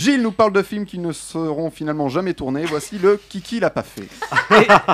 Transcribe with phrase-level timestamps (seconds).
[0.00, 2.64] Gilles nous parle de films qui ne seront finalement jamais tournés.
[2.64, 4.08] Voici le Kiki l'a pas fait.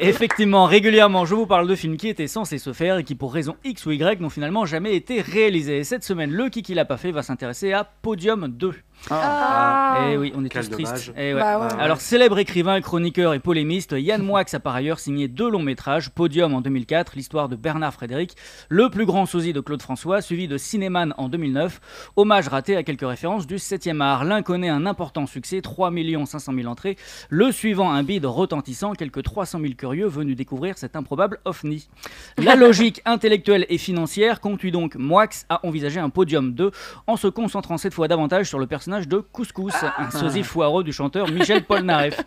[0.00, 3.32] Effectivement, régulièrement, je vous parle de films qui étaient censés se faire et qui, pour
[3.32, 5.78] raison X ou Y, n'ont finalement jamais été réalisés.
[5.78, 8.72] Et cette semaine, le Kiki l'a pas fait va s'intéresser à Podium 2.
[9.10, 10.08] Ah.
[10.10, 11.12] Et oui, on est Quel tous tristes.
[11.16, 11.40] Eh ouais.
[11.40, 11.80] Bah ouais.
[11.80, 16.10] Alors, célèbre écrivain, chroniqueur et polémiste, Yann Moix a par ailleurs signé deux longs métrages
[16.10, 18.34] Podium en 2004, l'histoire de Bernard Frédéric,
[18.68, 21.80] le plus grand sosie de Claude François, suivi de Cinéman en 2009,
[22.16, 24.24] hommage raté à quelques références du 7e art.
[24.24, 25.90] L'un connaît un important succès, 3
[26.26, 26.96] 500 000 entrées,
[27.30, 31.88] le suivant un bide retentissant, quelques 300 000 curieux venus découvrir cet improbable ovni.
[32.38, 36.70] La logique intellectuelle et financière conduit donc Moix à envisager un Podium 2
[37.06, 40.92] en se concentrant cette fois davantage sur le personnage de Couscous, un sosie foireux du
[40.92, 42.18] chanteur Michel Polnareff.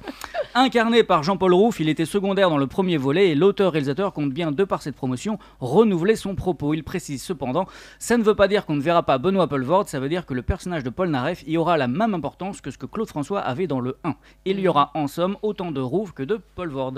[0.54, 4.52] Incarné par Jean-Paul Rouff, il était secondaire dans le premier volet et l'auteur-réalisateur compte bien,
[4.52, 6.74] de par cette promotion, renouveler son propos.
[6.74, 7.68] Il précise cependant,
[8.00, 10.34] ça ne veut pas dire qu'on ne verra pas Benoît Polvord, ça veut dire que
[10.34, 13.66] le personnage de Polnareff y aura la même importance que ce que Claude François avait
[13.66, 14.14] dans le 1.
[14.44, 16.96] Il y aura en somme autant de Rouff que de Polvord.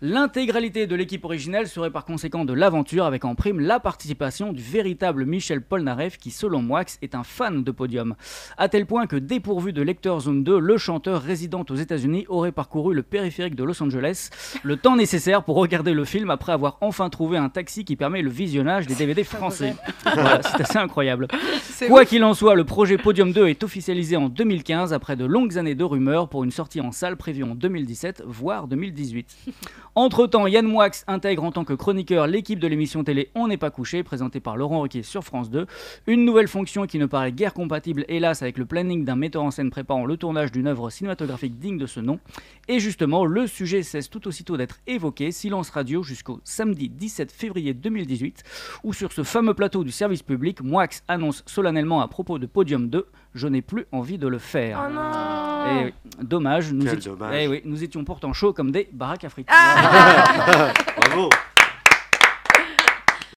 [0.00, 4.62] L'intégralité de l'équipe originelle serait par conséquent de l'aventure avec en prime la participation du
[4.62, 8.14] véritable Michel Polnareff qui selon Moix est un fan de podium.
[8.56, 12.52] À tel point que dépourvu de Lecteur Zone 2, le chanteur résident aux États-Unis aurait
[12.52, 14.30] parcouru le périphérique de Los Angeles,
[14.62, 18.22] le temps nécessaire pour regarder le film après avoir enfin trouvé un taxi qui permet
[18.22, 19.74] le visionnage des DVD français.
[20.04, 21.28] Voilà, c'est assez incroyable.
[21.88, 25.58] Quoi qu'il en soit, le projet Podium 2 est officialisé en 2015 après de longues
[25.58, 29.36] années de rumeurs pour une sortie en salle prévue en 2017, voire 2018.
[29.96, 33.70] Entre-temps, Yann Moix intègre en tant que chroniqueur l'équipe de l'émission télé On n'est pas
[33.70, 35.66] couché, présentée par Laurent Ruquier sur France 2.
[36.06, 39.50] Une nouvelle fonction qui ne paraît guère compatible, hélas, avec le planning d'un metteur en
[39.50, 42.19] scène préparant le tournage d'une œuvre cinématographique digne de ce nom.
[42.68, 47.74] Et justement, le sujet cesse tout aussitôt d'être évoqué, silence radio jusqu'au samedi 17 février
[47.74, 48.44] 2018,
[48.84, 52.88] où sur ce fameux plateau du service public, Moix annonce solennellement à propos de Podium
[52.88, 54.86] 2 Je n'ai plus envie de le faire.
[54.88, 55.80] Oh non.
[55.80, 57.34] Eh oui, dommage, nous, Quel étions- dommage.
[57.40, 59.48] eh oui, nous étions pourtant chauds comme des baraques à frites.
[59.50, 61.28] Ah Bravo